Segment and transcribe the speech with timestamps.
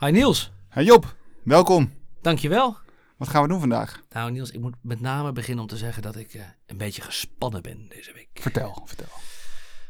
[0.00, 1.92] Hi Niels, Hey Job, welkom.
[2.22, 2.76] dankjewel.
[3.16, 4.02] Wat gaan we doen vandaag?
[4.10, 7.02] Nou Niels, ik moet met name beginnen om te zeggen dat ik eh, een beetje
[7.02, 8.28] gespannen ben deze week.
[8.34, 9.06] Vertel, vertel.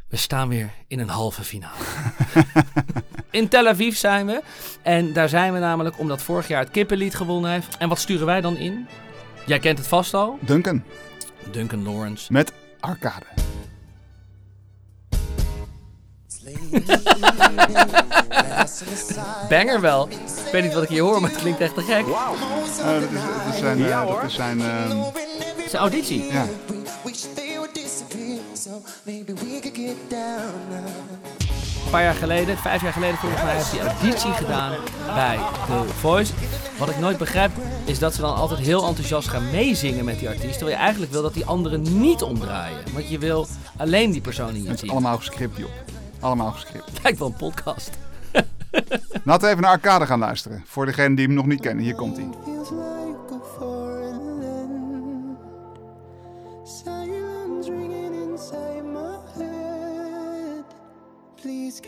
[0.09, 1.85] We staan weer in een halve finale.
[3.31, 4.43] in Tel Aviv zijn we.
[4.83, 7.77] En daar zijn we namelijk omdat vorig jaar het kippenlied gewonnen heeft.
[7.77, 8.89] En wat sturen wij dan in?
[9.47, 10.39] Jij kent het vast al.
[10.41, 10.83] Duncan,
[11.53, 12.33] Duncan Lawrence.
[12.33, 13.27] met Arcade.
[19.49, 20.09] Banger wel.
[20.47, 22.05] Ik weet niet wat ik hier hoor, maar het klinkt echt te gek.
[22.07, 23.85] Eh, dat is, dat is zijn...
[23.85, 24.61] eh, dat is zijn
[25.65, 26.25] is een auditie.
[26.33, 26.47] ja.
[31.85, 34.73] Een paar jaar geleden, vijf jaar geleden volgens mij, heeft hij auditie gedaan
[35.15, 36.33] bij The Voice.
[36.79, 37.51] Wat ik nooit begrijp,
[37.85, 40.59] is dat ze dan altijd heel enthousiast gaan meezingen met die artiest.
[40.59, 42.79] Terwijl je eigenlijk wil dat die anderen niet omdraaien.
[42.93, 45.71] Want je wil alleen die persoon in je Het is allemaal gescript, Job.
[46.21, 46.91] Allemaal gescript.
[47.03, 47.91] Lijkt wel een podcast.
[49.25, 50.63] Laten we even naar Arcade gaan luisteren.
[50.67, 51.85] Voor degenen die hem nog niet kennen.
[51.85, 52.29] Hier komt hij.
[52.45, 55.39] Feels like a foreign land.
[56.65, 60.65] Silence ringing inside my head.
[61.43, 61.81] Please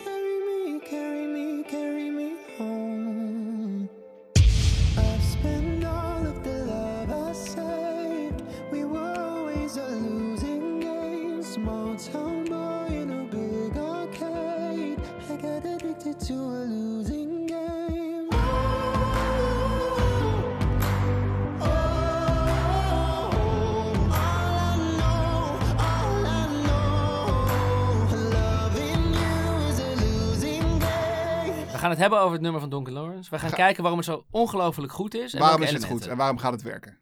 [31.93, 33.29] het hebben over het nummer van Duncan Lawrence.
[33.29, 35.33] We gaan kijken waarom het zo ongelooflijk goed is.
[35.33, 36.11] En Waarom welke is het goed elementen.
[36.11, 36.97] en waarom gaat het werken?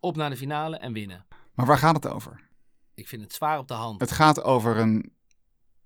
[0.00, 1.26] Op naar de finale en winnen.
[1.54, 2.40] Maar waar gaat het over?
[2.94, 4.00] Ik vind het zwaar op de hand.
[4.00, 5.12] Het gaat over een,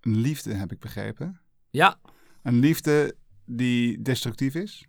[0.00, 1.40] een liefde, heb ik begrepen.
[1.70, 1.98] Ja,
[2.42, 4.84] Een liefde die destructief is.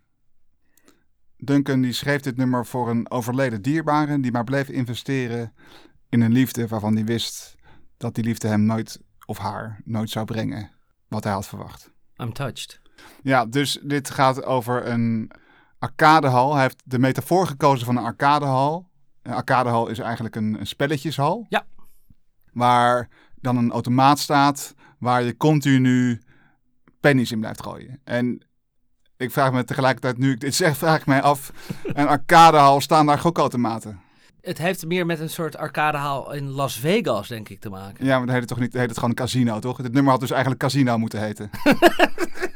[1.36, 5.54] Duncan die schreef dit nummer voor een overleden dierbare die maar bleef investeren
[6.08, 7.54] in een liefde waarvan hij wist
[7.96, 10.70] dat die liefde hem nooit of haar nooit zou brengen
[11.08, 11.90] wat hij had verwacht.
[12.16, 12.80] I'm touched.
[13.22, 15.30] Ja, dus dit gaat over een
[15.78, 16.52] arcadehal.
[16.52, 18.88] Hij heeft de metafoor gekozen van een arcadehal.
[19.22, 21.46] Een arcadehal is eigenlijk een, een spelletjeshal.
[21.48, 21.64] Ja.
[22.52, 23.08] Waar
[23.40, 26.20] dan een automaat staat waar je continu
[27.00, 28.00] pennies in blijft gooien.
[28.04, 28.46] En
[29.16, 31.52] ik vraag me tegelijkertijd, nu ik dit zeg, vraag ik mij af.
[31.84, 34.00] Een arcadehal, staan daar gokautomaten?
[34.40, 38.04] Het heeft meer met een soort arcadehaal in Las Vegas, denk ik, te maken.
[38.04, 39.82] Ja, maar dan heet het toch niet, heet het gewoon een casino, toch?
[39.82, 41.50] Dit nummer had dus eigenlijk casino moeten heten.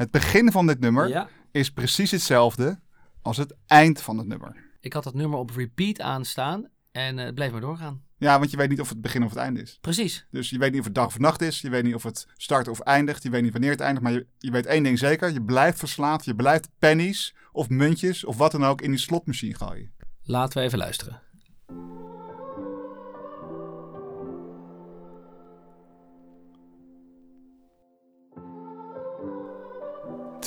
[0.00, 1.28] Het begin van dit nummer Ja.
[1.50, 2.80] is precies hetzelfde
[3.22, 4.56] als het eind van het nummer.
[4.80, 8.02] Ik had dat nummer op repeat aanstaan en eh, het bleef maar doorgaan.
[8.16, 9.78] Ja, want je weet niet of het begin of het einde is.
[9.80, 10.26] Precies.
[10.30, 11.60] Dus je weet niet of het dag of nacht is.
[11.60, 13.22] Je weet niet of het start of eindigt.
[13.22, 14.02] Je weet niet wanneer het eindigt.
[14.04, 15.32] Maar je, je weet één ding zeker.
[15.32, 16.24] Je blijft verslaafd.
[16.24, 19.92] Je blijft pennies of muntjes of wat dan ook in die slotmachine gooien.
[20.22, 21.20] Laten we even luisteren.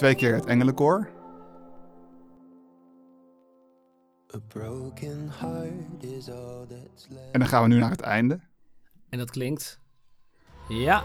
[0.04, 1.10] Twee keer het engelenkoor.
[4.36, 7.32] A broken heart is all that's left.
[7.32, 8.40] En dan gaan we nu naar het einde.
[9.10, 9.80] En dat klinkt...
[10.68, 11.04] Ja.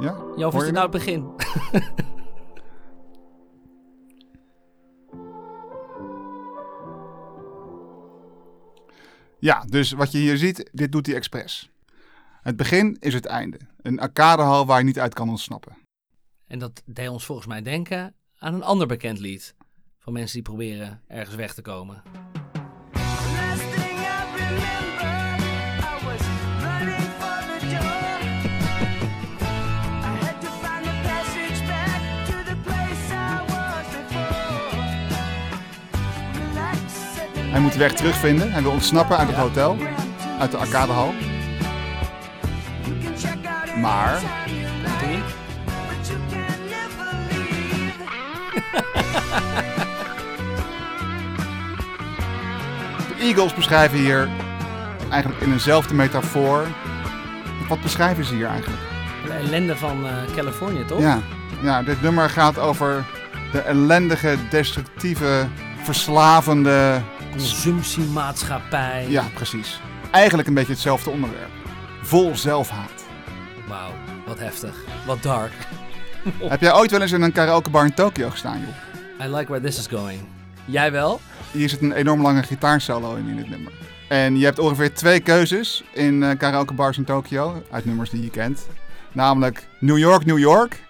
[0.00, 0.14] Ja?
[0.36, 1.30] Hoor is dit nou het begin?
[9.40, 11.70] Ja, dus wat je hier ziet, dit doet hij expres.
[12.42, 13.58] Het begin is het einde.
[13.82, 15.76] Een arcadehal waar je niet uit kan ontsnappen.
[16.46, 19.54] En dat deed ons volgens mij denken aan een ander bekend lied.
[19.98, 22.02] Van mensen die proberen ergens weg te komen.
[37.60, 38.52] Hij moet de weg terugvinden.
[38.52, 39.76] Hij wil ontsnappen uit het hotel.
[40.38, 41.14] Uit de arcadehal.
[43.80, 44.20] Maar-.
[53.08, 54.28] De Eagles beschrijven hier
[55.10, 56.66] eigenlijk in eenzelfde metafoor.
[57.68, 58.82] Wat beschrijven ze hier eigenlijk?
[59.26, 61.00] De ellende van eh, Californië, toch?
[61.00, 61.20] Ja,
[61.62, 63.04] ja, dit nummer gaat over
[63.52, 65.46] de ellendige, destructieve,
[65.82, 67.02] verslavende.
[67.30, 69.06] Consumptiemaatschappij.
[69.08, 69.80] Ja, precies.
[70.10, 71.50] Eigenlijk een beetje hetzelfde onderwerp.
[72.02, 73.04] Vol zelfhaat.
[73.68, 73.92] Wauw,
[74.26, 74.74] wat heftig.
[75.06, 75.52] Wat dark.
[76.48, 79.26] Heb jij ooit wel eens in een karaokebar in Tokio gestaan, joh?
[79.26, 80.20] I like where this is going.
[80.64, 81.20] Jij wel?
[81.50, 83.72] Hier zit een enorm lange gitaarsolo in in dit nummer.
[84.08, 88.22] En je hebt ongeveer twee keuzes in eh karaoke bars in Tokio, uit nummers die
[88.22, 88.66] je kent.
[89.12, 90.82] Namelijk New York, New York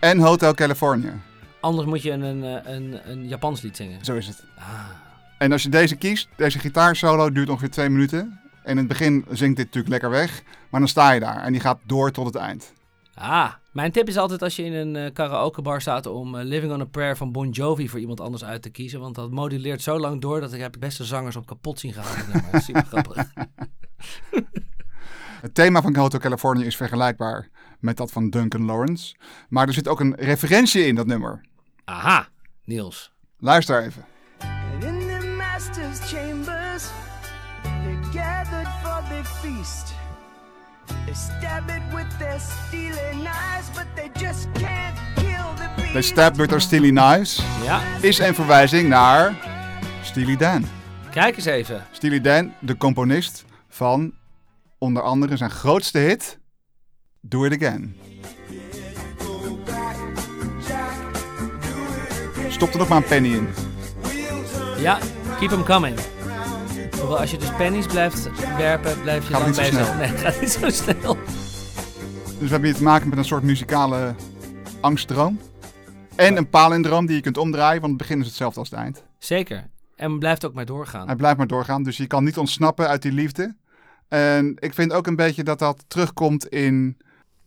[0.00, 1.12] en Hotel California.
[1.60, 4.04] Anders moet je een, een, een, een Japans lied zingen.
[4.04, 4.42] Zo is het.
[4.58, 5.07] Ah.
[5.38, 8.40] En als je deze kiest, deze gitaarsolo duurt ongeveer twee minuten.
[8.62, 11.52] En in het begin zingt dit natuurlijk lekker weg, maar dan sta je daar en
[11.52, 12.72] die gaat door tot het eind.
[13.14, 16.72] ah, mijn tip is altijd als je in een eh, karaokebar staat om eh, Living
[16.72, 19.00] on a Prayer van Bon Jovi voor iemand anders uit te kiezen.
[19.00, 21.92] Want dat moduleert zo lang door dat ik heb de beste zangers op kapot zien
[21.92, 22.04] gaan.
[22.32, 23.16] Dat is super grappig.
[25.40, 27.48] Het thema van Hotel California is vergelijkbaar
[27.80, 29.16] met dat van Duncan Lawrence.
[29.48, 31.44] Maar er zit ook een referentie in dat nummer.
[31.84, 32.28] Aha,
[32.64, 33.12] Niels.
[33.38, 34.04] Luister even.
[35.98, 36.90] Master's chambers,
[37.62, 39.94] they gathered for the feast.
[41.06, 45.92] They stab it with their steely knives, but they just can't kill the beast.
[45.92, 49.34] They stabbed with their Steely Knives Ja, is een verwijzing naar
[50.02, 50.64] Steely Dan.
[51.10, 51.86] kijk eens even.
[51.92, 54.12] Steely Dan, de componist van
[54.78, 56.38] onder andere zijn grootste hit,
[57.20, 57.96] Do It Again.
[62.48, 63.48] Stop er nog maar een penny in.
[64.78, 64.98] Ja,
[65.38, 65.98] keep them coming.
[66.98, 69.84] Hoewel als je dus pennies blijft werpen, blijf je Gaat dan niet zo bezig.
[69.86, 69.96] snel.
[69.98, 71.14] Nee, gaat niet zo snel.
[72.38, 74.14] Dus we hebben hier te maken met een soort muzikale
[74.80, 75.40] angstdroom.
[76.16, 79.04] En een palindroom die je kunt omdraaien, want het begin is hetzelfde als het eind.
[79.18, 79.66] Zeker.
[79.96, 81.06] En blijft ook maar doorgaan.
[81.06, 83.56] Hij blijft maar doorgaan, dus je kan niet ontsnappen uit die liefde.
[84.08, 86.96] En ik vind ook een beetje dat dat terugkomt in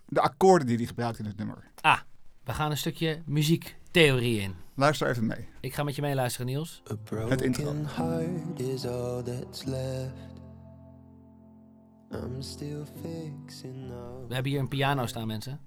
[0.05, 1.57] de akkoorden die hij gebruikt in het nummer.
[1.81, 1.99] Ah,
[2.43, 4.55] we gaan een stukje muziektheorie in.
[4.75, 5.47] Luister even mee.
[5.59, 6.83] Ik ga met je meeluisteren, Niels.
[7.09, 7.73] Het intro.
[7.85, 10.13] heart is all that's left.
[12.11, 14.27] I'm still fixing up.
[14.27, 15.59] We hebben hier een piano staan, mensen.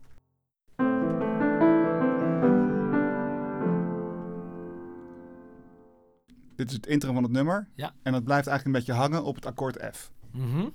[6.56, 7.68] Dit is het intro van het nummer.
[7.74, 7.94] Ja.
[8.02, 10.12] En dat blijft eigenlijk een beetje hangen op het akkoord F.
[10.30, 10.68] Mhm.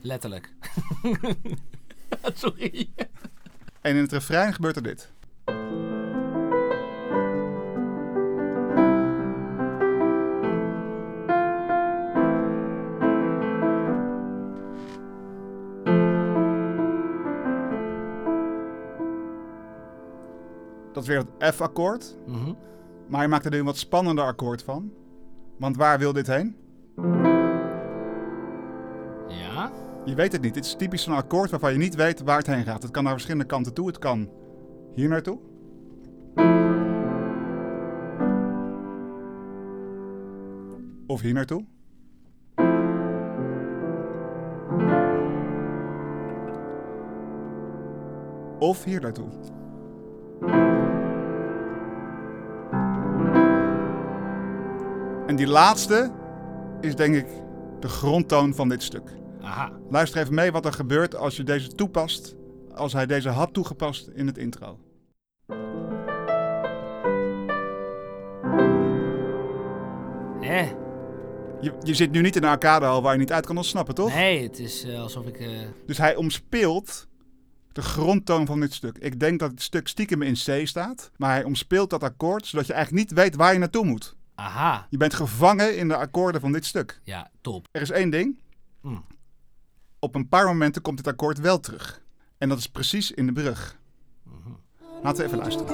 [0.00, 0.52] Letterlijk.
[2.34, 2.88] Sorry.
[3.80, 5.12] En in het refrein gebeurt er dit.
[20.92, 22.16] Dat is weer het F-akkoord.
[22.26, 22.52] Mhm.
[23.08, 24.92] Maar je maakt er nu een wat spannender akkoord van.
[25.58, 26.56] Want waar wil dit heen?
[30.04, 30.54] Je weet het niet.
[30.54, 32.82] Dit is typisch zo'n akkoord waarvan je niet weet waar het heen gaat.
[32.82, 33.86] Het kan naar verschillende kanten toe.
[33.86, 34.30] Het kan
[34.94, 35.38] hier naartoe.
[41.06, 41.64] Of hier naartoe.
[48.58, 49.28] Of hier naartoe.
[55.26, 56.10] En die laatste
[56.80, 57.26] is denk ik
[57.80, 59.22] de grondtoon van dit stuk.
[59.44, 59.72] Aha.
[59.90, 62.34] Luister even mee wat er gebeurt als je deze toepast,
[62.74, 64.78] als hij deze had toegepast in het intro.
[70.40, 70.68] Eh.
[71.60, 74.14] Je, je zit nu niet in een arcadehal waar je niet uit kan ontsnappen, toch?
[74.14, 75.36] Nee, het is eh, alsof ik...
[75.40, 75.48] eh,
[75.86, 77.06] Dus hij omspeelt
[77.72, 78.98] de grondtoon van dit stuk.
[78.98, 82.66] Ik denk dat het stuk stiekem in C staat, maar hij omspeelt dat akkoord zodat
[82.66, 84.16] je eigenlijk niet weet waar je naartoe moet.
[84.34, 84.86] Aha.
[84.90, 87.00] Je bent gevangen in de akkoorden van dit stuk.
[87.04, 87.66] Ja, top.
[87.70, 88.40] Er is één ding.
[88.80, 89.04] Mm.
[90.04, 92.02] Op een paar momenten komt dit akkoord wel terug.
[92.38, 93.78] En dat is precies in de brug.
[95.02, 95.68] Laten we even luisteren.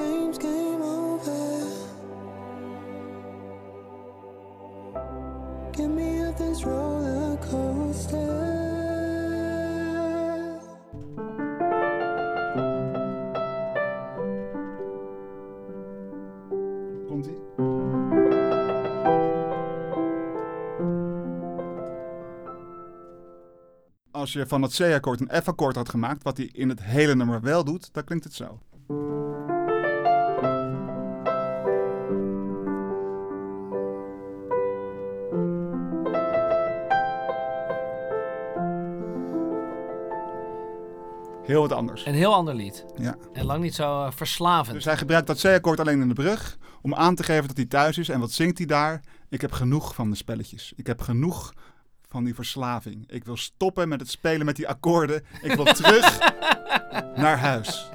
[24.31, 27.41] Als je van het C-akkoord een F-akkoord had gemaakt, wat hij in het hele nummer
[27.41, 28.59] wel doet, dan klinkt het zo.
[41.43, 42.05] Heel wat anders.
[42.05, 42.85] Een heel ander lied.
[42.95, 43.15] Ja.
[43.33, 44.75] En lang niet zo eh, verslavend.
[44.75, 47.65] Dus hij gebruikt dat C-akkoord alleen in de brug om aan te geven dat hij
[47.65, 48.09] thuis is.
[48.09, 49.01] En wat zingt hij daar?
[49.29, 50.73] Ik heb genoeg van de spelletjes.
[50.75, 51.53] Ik heb genoeg
[52.11, 53.11] van die verslaving.
[53.11, 55.23] Ik wil stoppen met het spelen met die akkoorden.
[55.41, 56.19] Ik wil terug
[57.23, 57.89] naar huis.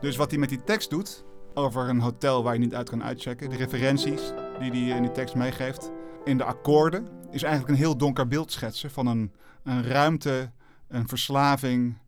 [0.00, 1.24] Dus wat hij met die tekst doet
[1.54, 5.12] over een hotel waar je niet uit kan uitchecken, de referenties die hij in die
[5.12, 5.90] tekst meegeeft,
[6.24, 10.50] in de akkoorden, is eigenlijk een heel donker beeld schetsen van een, een ruimte,
[10.88, 11.98] een verslaving,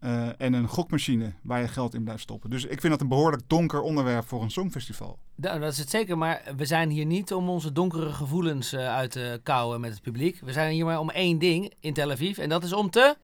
[0.00, 2.50] eh, en een gokmachine waar je geld in blijft stoppen.
[2.50, 5.18] Dus ik vind dat een behoorlijk donker onderwerp voor een songfestival.
[5.36, 9.10] Dat is het zeker, maar we zijn hier niet om onze donkere gevoelens eh, uit
[9.10, 10.40] te kouwen met het publiek.
[10.40, 13.16] We zijn hier maar om één ding in Tel Aviv en dat is om te...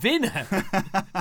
[0.00, 0.32] Winnen!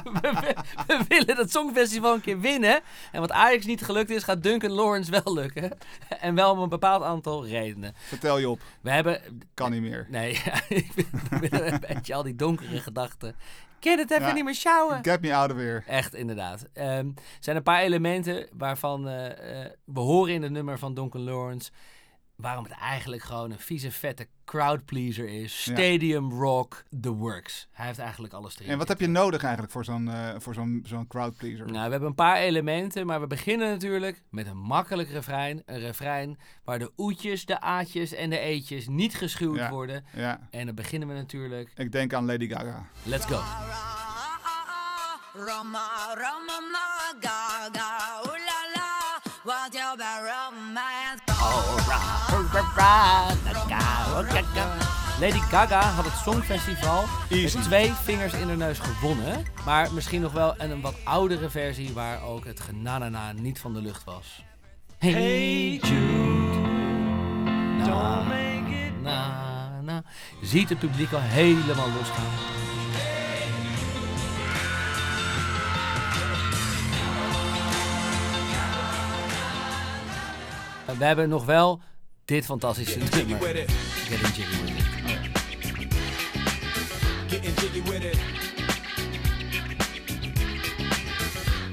[0.03, 0.55] we, we-
[0.88, 2.79] we willen dat Songfestival een keer winnen.
[3.11, 5.71] En wat Ajax niet gelukt is, gaat Duncan Lawrence wel lukken.
[6.19, 7.93] En wel om een bepaald aantal redenen.
[7.95, 9.21] Vertel je op, We hebben...
[9.53, 10.07] kan niet meer.
[10.09, 10.31] Nee,
[10.69, 10.91] ik
[11.49, 13.29] ben een beetje al die donkere gedachten.
[13.29, 13.35] Ik
[13.89, 14.33] kan het even Ja.
[14.33, 14.99] niet meer sjouwen.
[15.03, 15.83] Get me out of here.
[15.88, 16.65] Echt, inderdaad.
[16.73, 20.93] Ehm, er zijn een paar elementen waarvan eh, eh, we horen in het nummer van
[20.93, 21.71] Duncan Lawrence.
[22.39, 25.65] Waarom het eigenlijk gewoon een vieze, vette crowdpleaser is.
[25.65, 25.74] Ja.
[25.74, 27.67] Stadium rock, the works.
[27.72, 28.72] Hij heeft eigenlijk alles erin.
[28.72, 31.65] En wat heb je nodig eigenlijk voor zo'n eh, voor zo'n zo'n crowdpleaser?
[31.65, 35.62] Nou, we hebben een paar elementen, maar we beginnen natuurlijk met een makkelijk refrein.
[35.65, 39.69] Een refrein waar de oetjes, de aatjes en de eetjes niet geschuwd Ja.
[39.69, 40.05] worden.
[40.15, 41.72] Ja, En dan beginnen we natuurlijk.
[41.75, 42.86] ik denk aan Lady Gaga.
[43.03, 43.39] Let's go.
[45.34, 48.08] Rama, Rama, ma, Gaga,
[55.19, 57.57] Lady Gaga had het Songfestival Easy.
[57.57, 59.45] met twee vingers in de neus gewonnen.
[59.65, 63.74] Maar misschien nog wel een, een wat oudere versie waar ook het genanana niet van
[63.74, 64.43] de lucht was.
[64.98, 66.57] Hey Jude,
[67.77, 68.24] na,
[69.01, 70.03] na, na.
[70.41, 72.57] Ziet het publiek al helemaal losgaan.
[80.98, 81.81] We hebben nog wel
[82.29, 83.38] dit fantastische nummer.
[83.39, 85.29] Getting Jiggy With It.
[87.29, 88.17] Getting jiggy with it.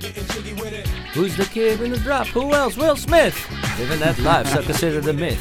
[0.01, 0.89] Getting jiggy with it.
[1.15, 2.27] Who's the kid in the drop?
[2.27, 2.77] Who else?
[2.81, 3.49] Will Smith.
[3.79, 5.39] Living that life, so consider a myth.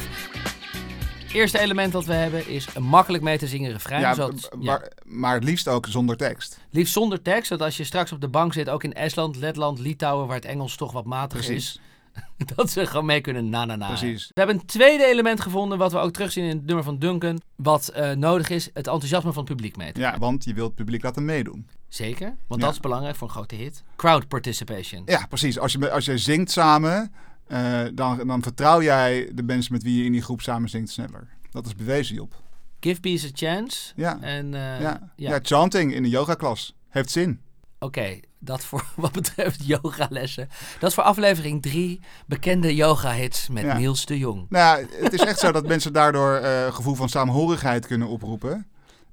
[1.32, 4.00] Eerste element dat we hebben is een makkelijk mee te zingen refrein.
[4.00, 4.58] Ja, zodat- ja.
[4.60, 6.58] maar, maar het liefst ook zonder tekst.
[6.70, 9.78] Liefst zonder tekst, zodat als je straks op de bank zit, ook in Estland, Letland,
[9.78, 11.64] Litouwen, waar het Engels toch wat matig Precies.
[11.64, 11.80] is,
[12.54, 13.86] dat ze gewoon mee kunnen na na na.
[13.86, 14.26] Precies.
[14.26, 17.40] We hebben een tweede element gevonden, wat we ook terugzien in het nummer van Duncan,
[17.56, 20.66] wat eh, nodig is, het enthousiasme van het publiek mee te Ja, want je wilt
[20.66, 21.68] het publiek laten meedoen.
[21.88, 22.66] Zeker, want Ja.
[22.66, 23.82] dat is belangrijk voor een grote hit.
[23.96, 25.02] Crowd participation.
[25.06, 25.58] Ja, precies.
[25.58, 27.12] Als je, als je zingt samen,
[27.46, 30.90] eh, dan, dan vertrouw jij de mensen met wie je in die groep samen zingt
[30.90, 31.28] sneller.
[31.50, 32.34] Dat is bewezen, Job.
[32.80, 33.92] Give peace a chance.
[33.96, 34.80] Ja, En eh, ja.
[34.80, 35.00] ja.
[35.30, 35.38] ja.
[35.42, 37.40] chanting in de yogaklas heeft zin.
[37.78, 40.48] Oké, dat voor wat betreft yogalessen.
[40.78, 43.76] Dat is voor aflevering 3 bekende yoga-hits met Ja.
[43.76, 44.46] Niels de Jong.
[44.48, 48.66] Nou ja, het is echt zo dat mensen daardoor eh gevoel van saamhorigheid kunnen oproepen.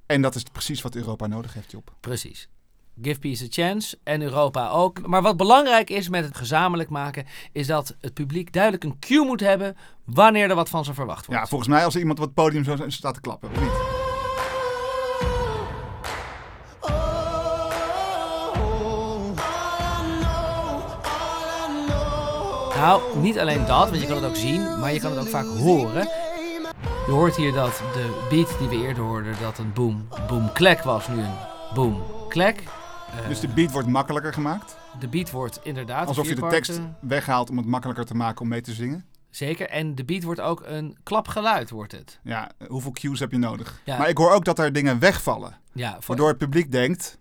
[0.06, 1.94] En dat is precies wat Europa nodig heeft, Job.
[2.00, 2.50] Precies.
[3.02, 5.08] Give peace a chance en Europa ook.
[5.08, 9.26] Maar wat belangrijk is met het gezamenlijk maken, is dat het publiek duidelijk een cue
[9.26, 11.42] moet hebben wanneer er wat van ze verwacht wordt.
[11.42, 13.93] Ja, volgens mij als er iemand op het podium zo staat te klappen, of niet?
[22.84, 25.28] Nou, niet alleen dat, want je kan het ook zien, maar je kan het ook
[25.28, 26.08] vaak horen.
[27.06, 30.82] Je hoort hier dat de beat die we eerder hoorden, dat een boom, boom, klek
[30.82, 31.34] was, nu een
[31.74, 32.64] boom, klek.
[33.22, 34.78] Eh, Dus de beat wordt makkelijker gemaakt.
[35.00, 36.08] de beat wordt inderdaad...
[36.08, 39.06] Alsof je de tekst weghaalt om het makkelijker te maken om mee te zingen.
[39.30, 42.20] Zeker, en de beat wordt ook een klapgeluid, wordt het.
[42.24, 43.82] Ja, hoeveel cues heb je nodig?
[43.84, 43.98] Ja.
[43.98, 45.58] Maar ik hoor ook dat er dingen wegvallen.
[45.74, 47.18] Ja, Waardoor het publiek denkt,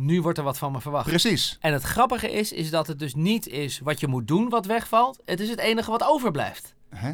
[0.00, 1.06] nu wordt er wat van me verwacht.
[1.06, 1.56] precies.
[1.60, 4.66] En het grappige is, is dat het dus niet is wat je moet doen wat
[4.66, 5.20] wegvalt.
[5.24, 6.74] Het is het enige wat overblijft.
[6.88, 7.12] Hè?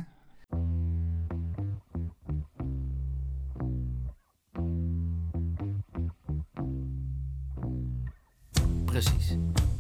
[8.85, 9.37] Precies.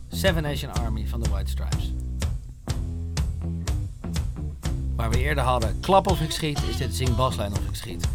[0.08, 1.92] Seven Nation Army van de White Stripes.
[4.96, 8.08] Waar we eerder hadden klap of ik schiet, is dit zing baslijn of ik schiet.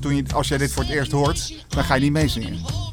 [0.00, 2.85] Toen je, als jij dit voor het eerst hoort, dan ga je niet meezingen.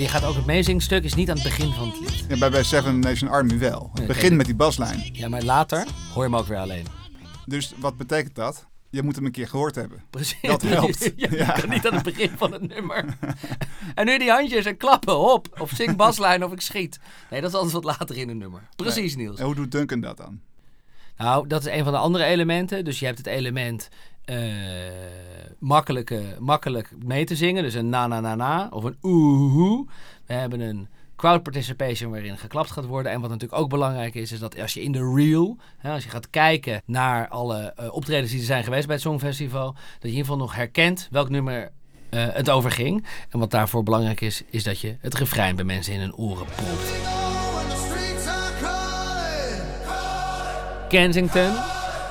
[0.00, 2.24] Je gaat ook het meezingstuk is niet aan het begin van het lied.
[2.28, 3.90] Ja, bij, bij Seven Nation Army wel.
[3.94, 5.08] Het begint met die baslijn.
[5.12, 6.86] Ja, maar later hoor je hem ook weer alleen.
[7.46, 8.66] Dus wat betekent dat?
[8.90, 10.02] Je moet hem een keer gehoord hebben.
[10.10, 10.40] Precies.
[10.40, 11.12] Dat helpt.
[11.16, 13.04] Ja, kan niet aan het begin van het nummer.
[13.94, 15.60] en nu die handjes en klappen, hop.
[15.60, 17.00] Of zing baslijn of ik schiet.
[17.30, 18.68] Nee, dat is altijd wat later in een nummer.
[18.76, 19.38] Precies, Niels.
[19.38, 20.40] En hoe doet Duncan dat dan?
[21.16, 22.84] Nou, dat is een van de andere elementen.
[22.84, 23.88] Dus je hebt het element
[25.58, 27.62] makkelijke, makkelijk mee te zingen.
[27.62, 29.86] Dus een na na na na of een oehoe.
[30.26, 30.88] We hebben een
[31.20, 33.12] crowd participation waarin geklapt gaat worden.
[33.12, 36.04] En wat natuurlijk ook belangrijk is, is dat als je in de reel, hè, als
[36.04, 39.82] je gaat kijken naar alle eh, optredens die er zijn geweest bij het Songfestival, dat
[39.82, 41.70] je in ieder geval nog herkent welk nummer
[42.10, 43.06] eh, het over ging.
[43.30, 46.46] En wat daarvoor belangrijk is, is dat je het refrein bij mensen in hun oren
[46.46, 46.92] propt.
[50.88, 51.52] Kensington,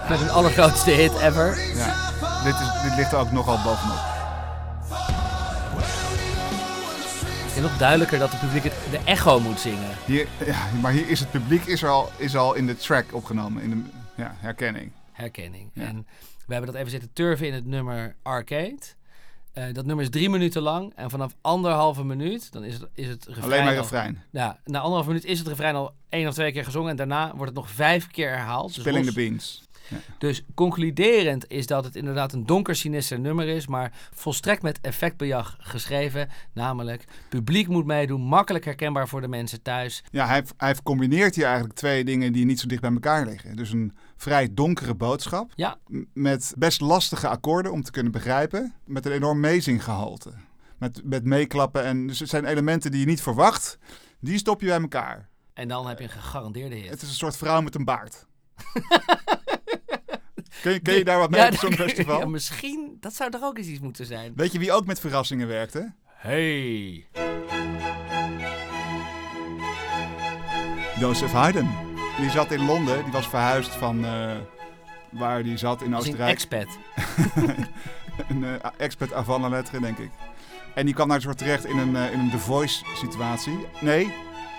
[0.09, 1.75] met een allergrootste hit ever.
[1.75, 2.08] Ja.
[2.43, 4.17] Dit, is, dit ligt er ook nogal bovenop.
[7.55, 9.89] En nog duidelijker dat het publiek het, de echo moet zingen.
[10.05, 13.63] Hier, ja, maar hier is het publiek is al, is al in de track opgenomen.
[13.63, 13.81] In de
[14.21, 14.91] ja, herkenning.
[15.11, 15.69] Herkenning.
[15.73, 15.83] Ja.
[15.85, 16.07] En
[16.47, 18.77] we hebben dat even zitten turven in het nummer Arcade.
[19.53, 20.93] Eh, dat nummer is drie minuten lang.
[20.95, 24.23] En vanaf anderhalve minuut, dan is het, is het refrein Alleen maar al- refrein.
[24.31, 26.89] Ja, na anderhalve minuut is het refrein al één of twee keer gezongen.
[26.89, 28.67] En daarna wordt het nog vijf keer herhaald.
[28.73, 29.63] Dus Spilling los- the beans.
[30.17, 35.55] Dus concluderend is dat het inderdaad een donker sinister nummer is, maar volstrekt met effectbejag
[35.59, 36.29] geschreven.
[36.53, 40.03] Namelijk, publiek moet meedoen, makkelijk herkenbaar voor de mensen thuis.
[40.11, 43.55] Ja, hij, hij combineert hier eigenlijk twee dingen die niet zo dicht bij elkaar liggen.
[43.55, 45.51] Dus een vrij donkere boodschap.
[45.55, 45.77] Ja.
[46.13, 48.73] Met best lastige akkoorden om te kunnen begrijpen.
[48.85, 50.33] Met een enorm meezinggehalte.
[50.77, 51.83] Met, met meeklappen.
[51.83, 53.77] En dus het zijn elementen die je niet verwacht.
[54.19, 55.29] Die stop je bij elkaar.
[55.53, 56.89] En dan heb je een gegarandeerde hit.
[56.89, 58.25] Het is een soort vrouw met een baard.
[60.61, 62.19] ken, je, daar wat mee Ja, op zo'n festival?
[62.19, 64.33] Ja, misschien, dat zou er ook eens iets moeten zijn.
[64.35, 65.91] Weet je wie ook met verrassingen werkte?
[66.05, 67.05] Hey.
[70.99, 71.67] Joseph Haydn.
[72.19, 73.03] Die zat in Londen.
[73.03, 74.35] Die was verhuisd van eh,
[75.09, 76.29] waar die zat in Oostenrijk.
[76.29, 76.67] expat.
[78.29, 80.09] een eh, expert avant la lettre, denk ik.
[80.75, 83.57] En die kwam daar soort terecht in een, eh, in een The Voice situatie.
[83.81, 84.13] Nee,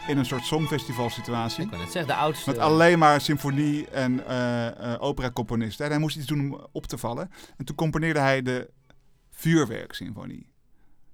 [0.07, 1.65] in een soort songfestival situatie.
[1.65, 2.51] Ik wil het zeggen, de oudste.
[2.51, 5.85] Met alleen maar symfonie en eh eh opera-componisten.
[5.85, 7.31] En hij moest iets doen om op te vallen.
[7.57, 8.71] En toen componeerde hij de
[9.31, 10.49] vuurwerksymfonie.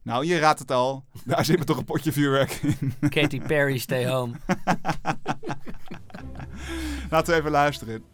[0.02, 1.05] Nou, je raadt het al.
[1.25, 2.95] Daar zit er toch een potje vuurwerk in.
[3.09, 4.33] Katy Perry, Stay Home.
[7.11, 8.05] Laten we even luisteren.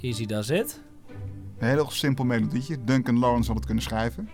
[0.00, 0.82] Easy does it.
[1.58, 2.84] Een heel simpel melodietje.
[2.84, 4.28] Duncan Lawrence had het kunnen schrijven.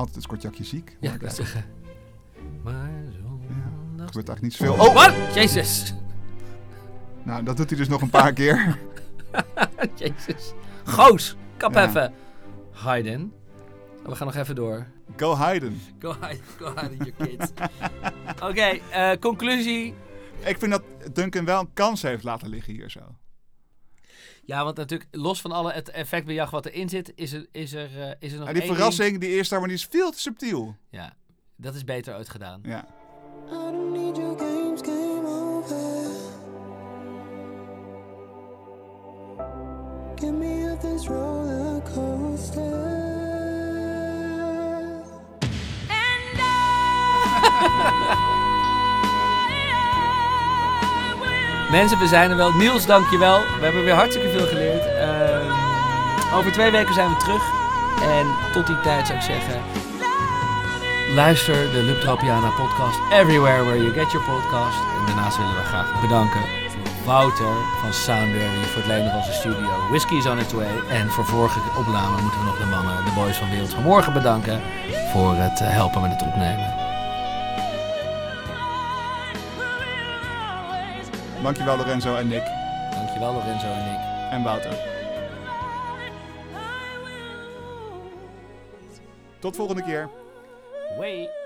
[0.00, 0.96] Altijd het kortjakje ziek.
[1.00, 1.64] Ja, wil zeggen.
[2.62, 3.40] Maar zo.
[3.98, 4.86] Er gebeurt eigenlijk niet zoveel.
[4.86, 5.34] Oh, wat?
[5.34, 5.94] Jezus.
[7.22, 8.78] Nou, dat doet hij dus nog een paar keer.
[9.96, 10.52] Jezus.
[10.84, 11.88] Goos, kap Ja.
[11.88, 12.12] even.
[12.70, 13.32] Hayden.
[14.04, 14.86] We gaan nog even door.
[15.16, 15.80] Go Haydn.
[15.98, 17.50] Go hide, go hide your kids.
[18.42, 19.94] Oké, eh, conclusie.
[20.44, 23.00] Ik vind dat Duncan wel een kans heeft laten liggen hier zo.
[24.44, 28.00] Ja, want natuurlijk, los van alle het effectbejag wat erin zit, is er, is er,
[28.00, 30.10] eh, is er nog En die één verrassing, die eerste daar, maar die is veel
[30.10, 30.64] te subtiel.
[30.64, 30.76] ding.
[30.88, 31.16] Ja,
[31.56, 32.60] dat is beter uitgedaan.
[32.62, 32.86] Ja.
[33.46, 36.08] I don't need your games, game over.
[40.16, 42.99] Get me off this roller coaster.
[51.70, 52.52] Mensen, we zijn er wel.
[52.52, 53.38] Niels, dankjewel.
[53.38, 54.86] We hebben weer hartstikke veel geleerd.
[54.86, 55.50] Ehm,
[56.34, 57.42] over twee weken zijn we terug.
[58.02, 59.62] En tot die tijd zou ik zeggen...
[61.14, 64.78] Luister de Lubtropiana podcast everywhere where you get your podcast.
[64.98, 66.40] En daarnaast willen we graag bedanken
[67.04, 69.88] Wouter van Soundberry voor het lenen van zijn studio.
[69.88, 70.78] Whiskey is on its way.
[70.88, 74.12] En voor vorige opname moeten we nog de mannen, de boys van Wereld van Morgen
[74.12, 74.60] bedanken
[75.12, 76.79] voor het eh, helpen met het opnemen.
[81.42, 82.44] Dankjewel Lorenzo en Nick
[82.90, 84.00] Dankjewel Lorenzo en Nick.
[84.30, 84.72] en Wouter.
[89.38, 90.08] Tot volgende keer.
[90.98, 91.39] Way.